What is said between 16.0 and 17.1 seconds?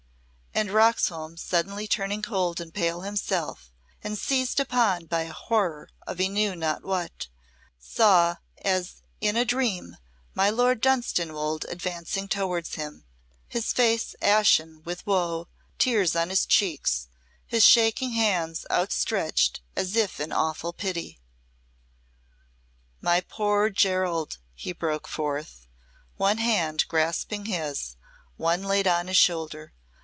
on his cheeks,